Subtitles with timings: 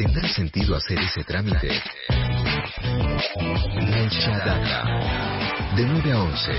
[0.00, 1.68] ¿Tendrá sentido hacer ese trámite?
[3.38, 4.84] Mucha data.
[5.76, 6.52] De 9 a 11.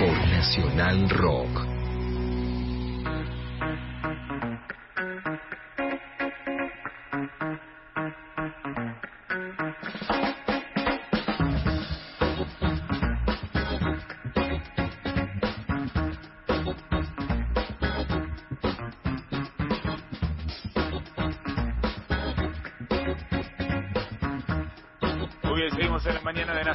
[0.00, 1.65] Por Nacional Rock.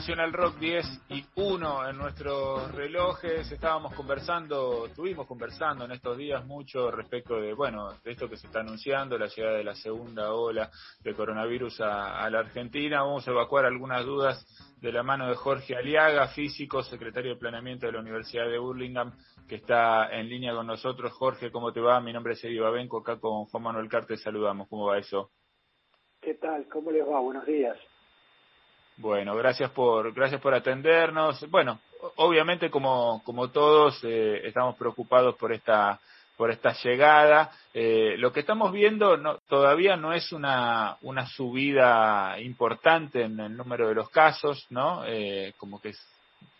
[0.01, 3.51] Nacional Rock 10 y 1 en nuestros relojes.
[3.51, 8.47] Estábamos conversando, estuvimos conversando en estos días mucho respecto de, bueno, de esto que se
[8.47, 10.71] está anunciando, la llegada de la segunda ola
[11.03, 13.03] de coronavirus a, la Argentina.
[13.03, 14.43] Vamos a evacuar algunas dudas
[14.81, 19.11] de la mano de Jorge Aliaga, físico, secretario de planeamiento de la Universidad de Burlingame,
[19.47, 21.13] que está en línea con nosotros.
[21.13, 22.01] Jorge, ¿cómo te va?
[22.01, 24.67] Mi nombre es Eddie Babenco, acá con Juan Manuel Carte saludamos.
[24.67, 25.29] ¿Cómo va eso?
[26.19, 26.67] ¿Qué tal?
[26.69, 27.19] ¿Cómo les va?
[27.19, 27.77] Buenos días.
[29.01, 31.49] Bueno, gracias por, gracias por atendernos.
[31.49, 31.79] Bueno,
[32.17, 35.99] obviamente como, como todos eh, estamos preocupados por esta,
[36.37, 37.49] por esta llegada.
[37.73, 43.57] Eh, lo que estamos viendo no, todavía no es una, una subida importante en el
[43.57, 45.03] número de los casos, ¿no?
[45.07, 45.93] Eh, como que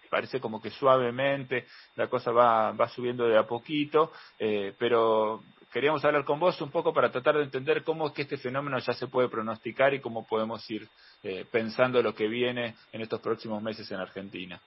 [0.10, 6.04] parece como que suavemente la cosa va, va subiendo de a poquito, eh, pero queríamos
[6.04, 8.94] hablar con vos un poco para tratar de entender cómo es que este fenómeno ya
[8.94, 10.88] se puede pronosticar y cómo podemos ir
[11.24, 14.60] eh, pensando lo que viene en estos próximos meses en Argentina.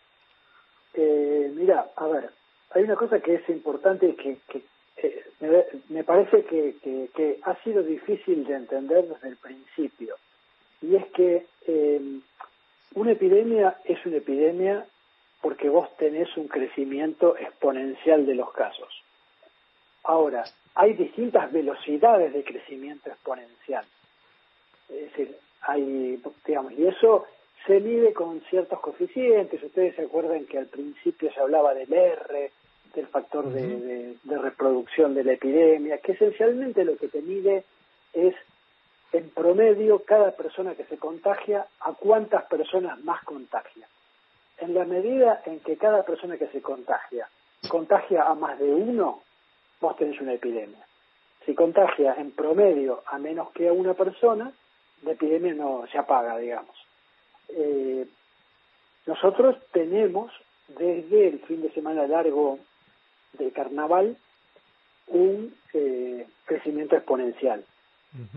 [0.94, 2.30] Eh, mira, a ver,
[2.70, 4.62] hay una cosa que es importante que, que
[4.96, 5.24] eh,
[5.88, 10.16] me, parece que, que, ha sido difícil de entender desde el principio,
[10.80, 12.20] y es que eh,
[12.94, 14.86] una epidemia es una epidemia
[15.42, 18.89] porque vos tenés un crecimiento exponencial de los casos.
[20.05, 20.44] Ahora,
[20.75, 23.84] hay distintas velocidades de crecimiento exponencial.
[24.89, 27.27] Es decir, hay, digamos, y eso
[27.67, 29.62] se mide con ciertos coeficientes.
[29.62, 32.51] Ustedes se acuerdan que al principio se hablaba del R,
[32.95, 37.64] del factor de, reproducción de la epidemia, que esencialmente lo que te mide
[38.12, 38.35] es,
[39.12, 43.86] en promedio, cada persona que se contagia, a cuántas personas más contagia.
[44.58, 47.29] En la medida en que cada persona que se contagia
[47.68, 49.23] contagia a más de uno,
[49.84, 50.84] vos tenés una epidemia.
[51.45, 54.52] Si contagia en promedio a menos que a una persona,
[55.02, 56.77] la epidemia no se apaga, digamos.
[57.50, 58.06] Eh,
[59.06, 60.33] nosotros tenemos
[60.68, 62.58] desde el fin de semana largo
[63.34, 64.17] del carnaval
[65.08, 67.64] un eh, crecimiento exponencial,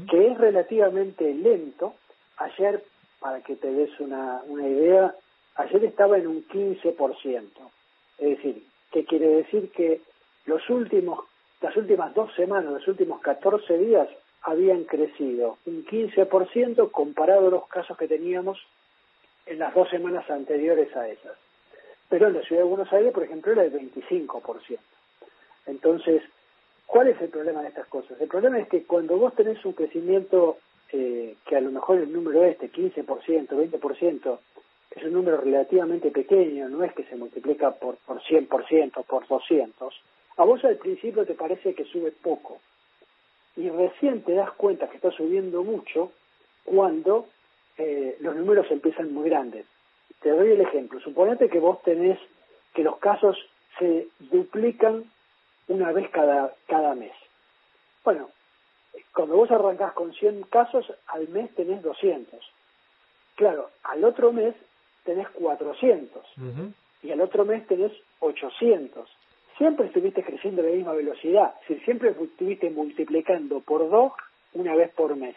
[0.10, 1.94] que es relativamente lento.
[2.38, 2.84] Ayer,
[3.20, 5.16] para que te des una, una idea,
[5.56, 7.44] ayer estaba en un 15%.
[8.18, 9.72] Es decir, ¿qué quiere decir?
[9.72, 10.02] Que
[10.46, 11.20] los últimos
[11.62, 14.08] las últimas dos semanas, los últimos 14 días,
[14.44, 18.60] habían crecido un 15% comparado a los casos que teníamos
[19.46, 21.38] en las dos semanas anteriores a esas.
[22.10, 24.78] Pero en la ciudad de Buenos Aires, por ejemplo, era el 25%.
[25.66, 26.24] Entonces,
[26.86, 28.20] ¿cuál es el problema de estas cosas?
[28.22, 30.58] El problema es que cuando vos tenés un crecimiento
[30.94, 33.06] eh, que a lo mejor el número este, 15%,
[33.50, 34.40] 20%,
[34.92, 40.02] es un número relativamente pequeño, no es que se multiplica por, por 100%, por 200,
[40.38, 42.60] a vos al principio te parece que sube poco
[43.56, 46.12] y recién te das cuenta que está subiendo mucho
[46.64, 47.28] cuando
[47.78, 49.66] eh, los números empiezan muy grandes.
[50.22, 51.00] Te doy el ejemplo.
[51.00, 52.20] Suponete que vos tenés
[52.76, 53.38] que los casos
[53.80, 55.06] se duplican
[55.68, 57.14] una vez cada, cada mes.
[58.04, 58.30] Bueno,
[59.14, 62.40] cuando vos arrancás con 100 casos, al mes tenés 200.
[63.36, 64.54] Claro, al otro mes
[65.04, 66.24] tenés 400.
[67.02, 69.10] Y al otro mes tenés 800
[69.58, 74.14] siempre estuviste creciendo a la misma velocidad, si siempre estuviste multiplicando por dos
[74.54, 75.36] una vez por mes.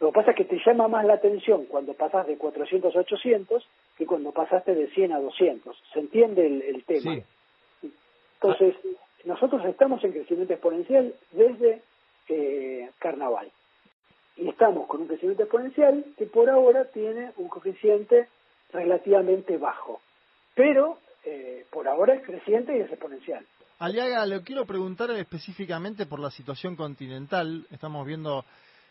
[0.00, 2.98] Lo que pasa es que te llama más la atención cuando pasas de 400 a
[2.98, 5.80] 800 que cuando pasaste de 100 a 200.
[5.92, 7.18] ¿Se entiende el, tema?
[8.34, 8.74] Entonces,
[9.24, 11.82] nosotros estamos en crecimiento exponencial desde
[12.28, 13.50] eh, carnaval.
[14.36, 18.26] Y estamos con un crecimiento exponencial que por ahora tiene un coeficiente
[18.72, 20.00] relativamente bajo.
[20.56, 23.46] Pero eh, por ahora es creciente y es exponencial.
[23.82, 27.66] Aliaga, le quiero preguntar específicamente por la situación continental.
[27.68, 28.44] Estamos viendo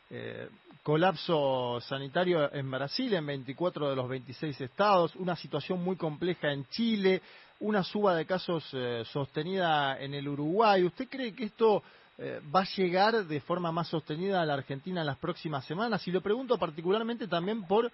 [0.10, 0.50] eh,
[0.84, 6.66] colapso sanitario en Brasil, en 24 de los 26 estados, una situación muy compleja en
[6.68, 7.22] Chile,
[7.62, 10.84] una suba de casos eh, sostenida en el Uruguay.
[10.84, 11.82] ¿Usted cree que esto
[12.18, 16.06] eh, va a llegar de forma más sostenida a la Argentina en las próximas semanas?
[16.06, 17.90] Y lo pregunto particularmente también por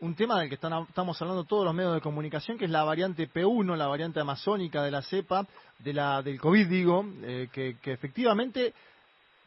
[0.00, 3.28] un tema del que estamos hablando todos los medios de comunicación, que es la variante
[3.28, 5.46] P1, la variante amazónica de la cepa,
[5.78, 8.72] de la, del COVID, digo, eh, que, efectivamente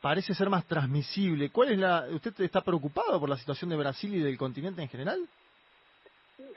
[0.01, 1.49] parece ser más transmisible.
[1.49, 4.89] ¿Cuál es la, usted está preocupado por la situación de Brasil y del continente en
[4.89, 5.27] general?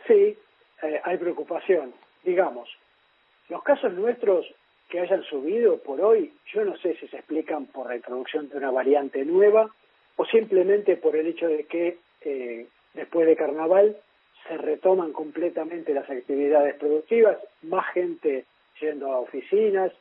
[0.06, 0.36] Sí,
[0.82, 1.94] eh, hay preocupación.
[2.22, 2.68] Digamos,
[3.48, 4.44] los casos nuestros
[4.90, 8.58] que hayan subido por hoy, yo no sé si se explican por la introducción de
[8.58, 9.70] una variante nueva
[10.16, 12.66] o simplemente por el hecho de que eh,
[12.96, 13.96] después de carnaval
[14.48, 18.46] se retoman completamente las actividades productivas, más gente
[18.80, 19.92] yendo a oficinas,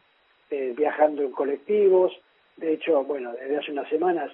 [0.50, 2.14] eh, viajando en colectivos,
[2.58, 4.32] de hecho, bueno, desde hace unas semanas,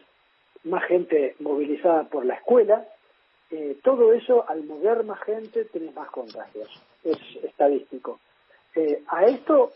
[0.64, 2.86] más gente movilizada por la escuela,
[3.50, 6.70] eh, todo eso, al mover más gente, tenés más contagios,
[7.04, 8.20] es estadístico.
[8.76, 9.72] Eh, a esto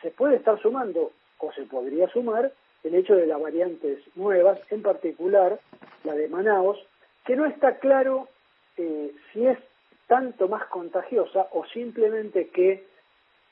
[0.00, 2.52] se puede estar sumando, o se podría sumar,
[2.82, 5.60] el hecho de las variantes nuevas, en particular
[6.04, 6.78] la de Manaos,
[7.24, 8.28] que no está claro
[8.76, 9.58] eh, si es
[10.06, 12.84] tanto más contagiosa o simplemente que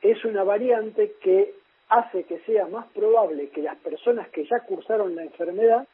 [0.02, 1.54] es una variante que
[1.88, 5.86] hace que sea más probable que las personas que ya cursaron la enfermedad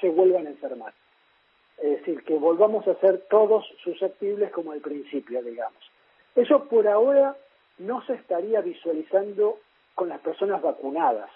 [0.00, 0.92] se vuelvan a enfermar.
[1.78, 5.82] Es decir, que volvamos a ser todos susceptibles como al principio, digamos.
[6.34, 7.36] Eso por ahora
[7.78, 9.58] no se estaría visualizando
[9.94, 11.30] con las personas vacunadas.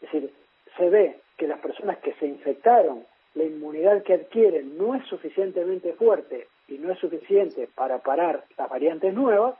[0.00, 0.32] Es decir,
[0.76, 5.92] se ve que las personas que se infectaron, la inmunidad que adquieren no es suficientemente
[5.94, 9.56] fuerte y no es suficiente para parar las variantes nuevas,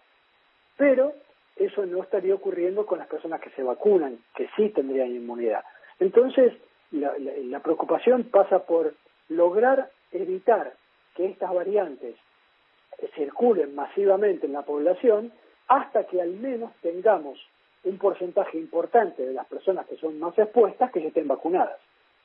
[0.76, 1.12] pero
[1.56, 5.64] eso no estaría ocurriendo con las personas que se vacunan, que sí tendrían inmunidad.
[6.00, 6.52] Entonces,
[6.90, 8.94] la, preocupación pasa por
[9.28, 10.74] lograr evitar
[11.14, 12.16] que estas variantes
[13.14, 15.32] circulen masivamente en la población
[15.68, 17.38] hasta que al menos tengamos
[17.84, 21.78] un porcentaje importante de las personas que son más expuestas que estén vacunadas.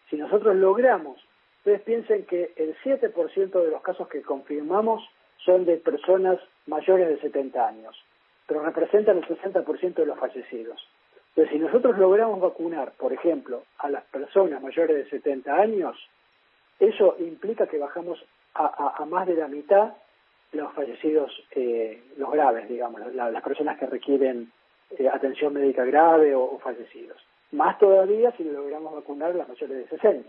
[0.10, 1.20] Si nosotros logramos,
[1.60, 5.08] ustedes piensen que el 7% de los casos que confirmamos
[5.46, 7.96] son de personas mayores de 70 años
[8.50, 10.82] pero representan el 60% de los fallecidos.
[11.30, 15.96] Entonces, si nosotros logramos vacunar, por ejemplo, a las personas mayores de 70 años,
[16.80, 18.20] eso implica que bajamos
[18.56, 19.94] a, más de la mitad
[20.52, 24.52] los fallecidos, eh, los graves, digamos, las personas que requieren
[24.98, 27.24] eh, atención médica grave o, o, fallecidos.
[27.52, 30.28] Más todavía si logramos vacunar a las mayores de 60.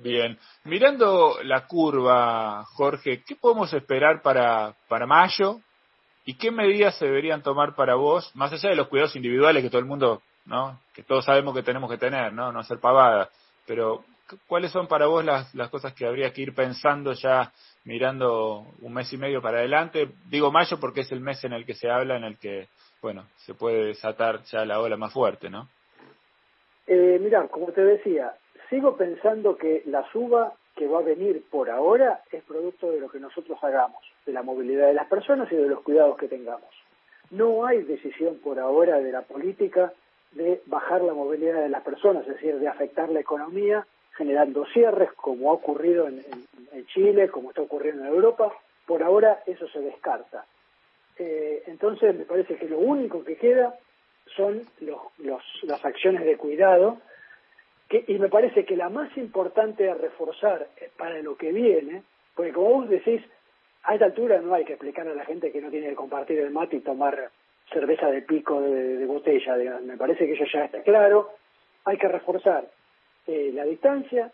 [0.00, 5.58] Bien, mirando la curva, Jorge, ¿qué podemos esperar para, para mayo?
[6.24, 9.70] ¿Y qué medidas se deberían tomar para vos, más allá de los cuidados individuales que
[9.70, 10.78] todo el mundo, ¿no?
[10.94, 12.52] Que todos sabemos que tenemos que tener, ¿no?
[12.52, 13.28] No hacer pavada.
[13.66, 14.04] Pero,
[14.46, 17.50] ¿cuáles son para vos las, las cosas que habría que ir pensando ya
[17.82, 20.10] mirando un mes y medio para adelante?
[20.26, 22.68] Digo mayo porque es el mes en el que se habla, en el que,
[23.02, 25.68] bueno, se puede desatar ya la ola más fuerte, ¿no?
[26.86, 28.32] Eh, mira, como te decía,
[28.68, 33.08] sigo pensando que la suba que va a venir por ahora es producto de lo
[33.08, 36.70] que nosotros hagamos, de la movilidad de las personas y de los cuidados que tengamos.
[37.30, 39.92] No hay decisión por ahora de la política
[40.32, 43.86] de bajar la movilidad de las personas, es decir, de afectar la economía
[44.16, 46.24] generando cierres, como ha ocurrido en,
[46.86, 48.52] Chile, como está ocurriendo en Europa.
[48.86, 50.44] Por ahora eso se descarta.
[51.18, 53.74] Eh, entonces me parece que lo único que queda
[54.36, 54.62] son
[55.62, 56.98] las acciones de cuidado
[57.90, 62.02] y me parece que la más importante a reforzar eh, para lo que viene,
[62.34, 63.22] porque como vos decís,
[63.84, 66.38] a esta altura no hay que explicar a la gente que no tiene que compartir
[66.38, 67.30] el mate y tomar
[67.72, 71.30] cerveza de pico de, botella, me parece que eso ya está claro,
[71.84, 72.66] hay que reforzar
[73.26, 74.30] eh, la distancia,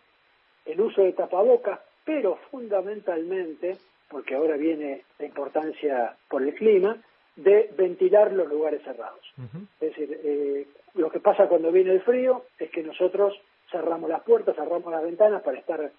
[0.65, 3.77] el uso de tapabocas, pero fundamentalmente,
[4.09, 6.97] porque ahora viene la importancia por el clima,
[7.35, 9.33] de ventilar los lugares cerrados.
[9.81, 13.33] Es decir, eh, lo que pasa cuando viene el frío es que nosotros
[13.71, 15.91] cerramos las puertas, cerramos las ventanas para estar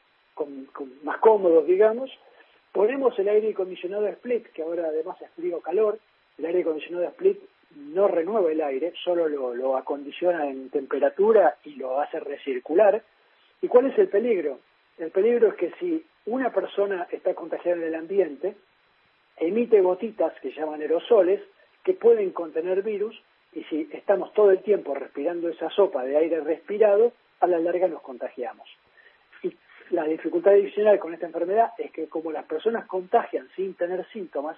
[1.02, 2.11] más cómodos, digamos.
[2.73, 5.99] Ponemos el aire acondicionado split, que ahora además es frío calor.
[6.38, 7.38] El aire acondicionado split
[7.75, 13.02] no renueva el aire, solo lo, lo acondiciona en temperatura y lo hace recircular.
[13.62, 14.58] ¿Y cuál es el peligro?
[14.99, 18.56] El peligro es que si una persona está contagiada en el ambiente,
[19.37, 21.40] emite gotitas que llaman aerosoles,
[21.85, 23.20] que pueden contener virus,
[23.52, 27.88] y si estamos todo el tiempo respirando esa sopa de aire respirado, a la larga
[27.88, 28.69] nos contagiamos.
[29.43, 29.55] Y
[29.90, 34.57] la dificultad adicional con esta enfermedad es que como las personas contagian sin tener síntomas,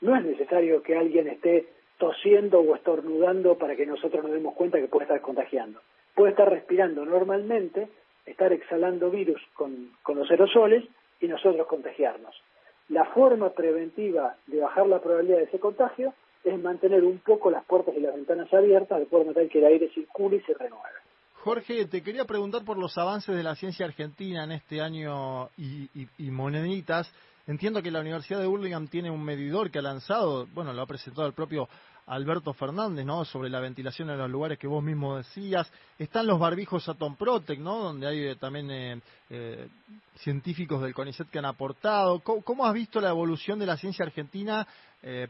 [0.00, 1.66] no es necesario que alguien esté
[1.98, 5.80] tosiendo o estornudando para que nosotros nos demos cuenta que puede estar contagiando.
[6.14, 7.88] Puede estar respirando normalmente,
[8.24, 10.84] estar exhalando virus con, con los aerosoles
[11.20, 12.40] y nosotros contagiarnos.
[12.88, 17.64] La forma preventiva de bajar la probabilidad de ese contagio es mantener un poco las
[17.64, 20.98] puertas y las ventanas abiertas de forma tal que el aire circule y se renueve.
[21.44, 25.88] Jorge, te quería preguntar por los avances de la ciencia argentina en este año y,
[26.18, 27.10] moneditas.
[27.46, 30.86] Entiendo que la Universidad de Burlingame tiene un medidor que ha lanzado, bueno, lo ha
[30.86, 31.68] presentado el propio
[32.06, 33.24] Alberto Fernández, ¿no?
[33.24, 35.70] Sobre la ventilación en los lugares que vos mismo decías.
[35.98, 37.78] Están los barbijos Atom Protect, ¿no?
[37.78, 39.68] Donde hay eh, también eh, eh,
[40.16, 42.20] científicos del CONICET que han aportado.
[42.20, 44.66] ¿Cómo, has visto la evolución de la ciencia argentina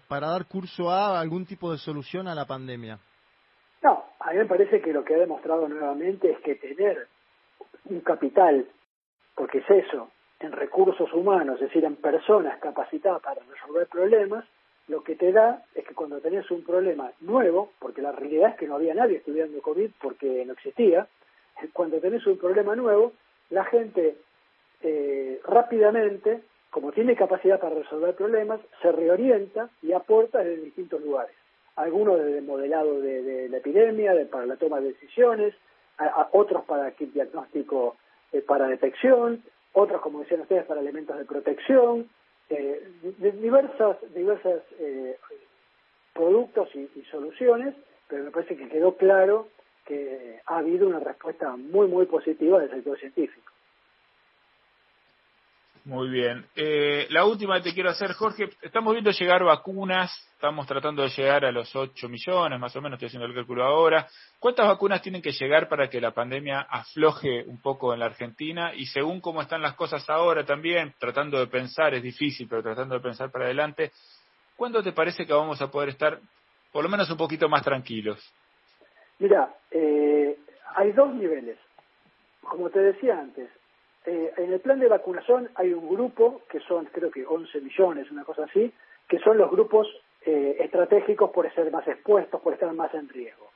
[0.08, 2.98] para dar curso a algún tipo de solución a la pandemia?
[4.28, 7.06] A mí me parece que lo que ha demostrado nuevamente es que tener
[7.86, 8.66] un capital,
[9.34, 14.44] porque es eso, en recursos humanos, es decir, en personas capacitadas para resolver problemas,
[14.86, 18.56] lo que te da es que cuando tenés un problema nuevo, porque la realidad es
[18.56, 21.06] que no había nadie estudiando COVID porque no existía,
[21.72, 23.12] cuando tenés un problema nuevo,
[23.48, 24.18] la gente
[24.82, 31.34] eh, rápidamente, como tiene capacidad para resolver problemas, se reorienta y aporta desde distintos lugares.
[31.78, 35.54] Algunos desde el modelado de, la epidemia, de, para la toma de decisiones,
[36.32, 37.96] otros para kit diagnóstico
[38.32, 42.08] eh, para detección, otros, como decían ustedes, para elementos de protección,
[42.50, 42.82] eh,
[43.40, 45.16] diversas, diversas eh,
[46.12, 47.76] productos y, soluciones,
[48.08, 49.46] pero me parece que quedó claro
[49.86, 53.52] que ha habido una respuesta muy, muy positiva del sector científico.
[55.88, 56.44] Muy bien.
[56.54, 61.08] Eh, la última que te quiero hacer, Jorge, estamos viendo llegar vacunas, estamos tratando de
[61.08, 64.06] llegar a los 8 millones, más o menos, estoy haciendo el cálculo ahora.
[64.38, 68.74] ¿Cuántas vacunas tienen que llegar para que la pandemia afloje un poco en la Argentina?
[68.74, 72.94] Y según cómo están las cosas ahora también, tratando de pensar, es difícil, pero tratando
[72.94, 73.90] de pensar para adelante,
[74.56, 76.20] ¿cuándo te parece que vamos a poder estar
[76.70, 78.22] por lo menos un poquito más tranquilos?
[79.20, 80.36] Mira, eh,
[80.76, 81.56] hay dos niveles.
[82.42, 83.48] Como te decía antes,
[84.04, 88.10] eh, en el plan de vacunación hay un grupo, que son creo que 11 millones,
[88.10, 88.72] una cosa así,
[89.08, 89.88] que son los grupos
[90.24, 93.48] eh, estratégicos por ser más expuestos, por estar más en riesgo.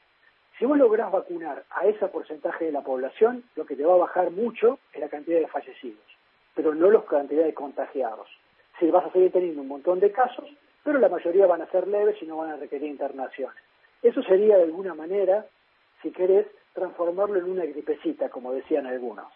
[0.59, 3.99] Si vos lográs vacunar a ese porcentaje de la población, lo que te va a
[3.99, 6.05] bajar mucho es la cantidad de fallecidos,
[6.55, 8.29] pero no la cantidad de contagiados.
[8.79, 10.49] Si vas a seguir teniendo un montón de casos,
[10.85, 13.63] pero la mayoría van a ser leves y no van a requerir internaciones.
[14.03, 15.47] Eso sería de alguna manera,
[16.03, 19.27] si querés, transformarlo en una gripecita, como decían algunos.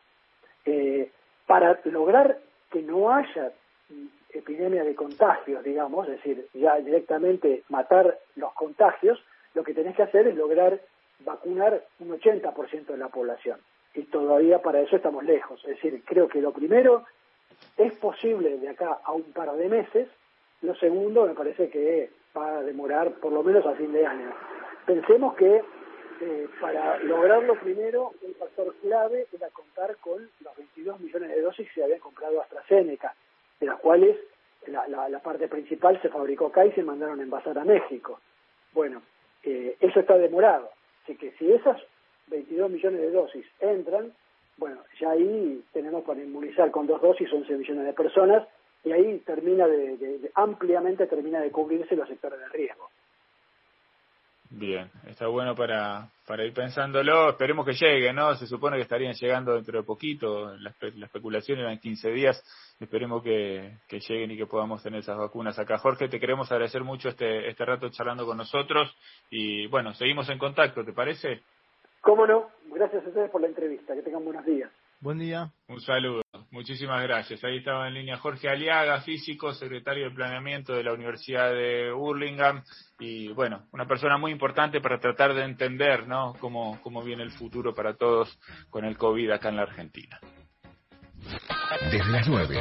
[0.67, 1.11] Eh,
[1.47, 2.39] para lograr
[2.71, 3.53] que no haya
[4.31, 9.23] epidemia de contagios, digamos, es decir, ya directamente matar los contagios,
[9.55, 10.81] lo que tenés que hacer es lograr
[11.21, 13.59] vacunar un 80% de la población.
[13.95, 15.61] Y todavía para eso estamos lejos.
[15.65, 17.05] Es decir, creo que lo primero
[17.79, 20.09] es posible de acá a un par de meses,
[20.63, 24.31] lo segundo me parece que va a demorar por lo menos a fin de año.
[24.85, 25.63] Pensemos que
[26.21, 31.69] eh, para lograrlo primero, un factor clave era contar con los 22 millones de dosis
[31.69, 33.15] que se habían comprado AstraZeneca,
[33.61, 34.17] de las cuales
[34.67, 38.21] la, la, parte principal se fabricó acá y se mandaron a envasar a México.
[38.73, 39.03] Bueno,
[39.43, 40.71] eh, eso está demorado.
[41.03, 41.81] Así que si esas
[42.29, 44.13] 22 millones de dosis entran,
[44.57, 48.47] bueno, ya ahí tenemos para inmunizar con dos dosis 11 millones de personas
[48.85, 52.89] y ahí termina de ampliamente termina de cubrirse los sectores de riesgo.
[54.51, 57.31] Bien, está bueno para, para ir pensándolo.
[57.31, 58.35] Esperemos que llegue, ¿no?
[58.37, 60.57] Se supone que estarían llegando dentro de poquito.
[60.57, 62.43] La, la especulación era en 15 días.
[62.79, 65.79] Esperemos que, que, lleguen y que podamos tener esas vacunas acá.
[65.79, 68.95] Jorge, te queremos agradecer mucho este, este rato charlando con nosotros.
[69.31, 71.43] Y bueno, seguimos en contacto, ¿te parece?
[72.01, 72.49] Cómo no.
[72.67, 73.95] Gracias a ustedes por la entrevista.
[73.95, 74.71] Que tengan buenos días.
[75.01, 75.51] Buen día.
[75.69, 76.26] Un saludo.
[76.51, 77.43] Muchísimas gracias.
[77.45, 82.63] Ahí estaba en línea Jorge Aliaga, físico, secretario de planeamiento de la Universidad de Burlingame
[82.99, 86.35] y bueno, una persona muy importante para tratar de entender, ¿no?
[86.41, 88.39] Cómo, cómo viene el futuro para todos
[88.71, 90.19] con el COVID acá en la Argentina.
[91.91, 92.57] Desde las 9,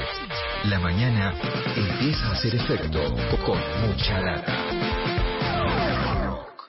[0.65, 1.34] la mañana
[1.75, 3.00] empieza a hacer efecto
[3.46, 4.64] con mucha data.